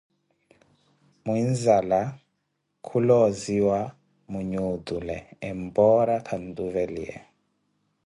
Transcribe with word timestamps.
Muinzala 1.25 1.99
khuloziwa 2.85 3.79
mwinhe 4.31 4.61
otule, 4.73 5.17
empora 5.49 6.15
khantuveliye 6.27 7.15